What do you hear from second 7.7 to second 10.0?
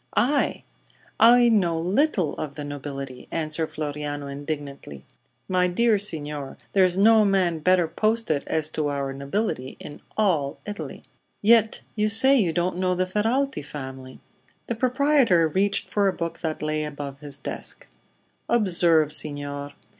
posted as to our nobility in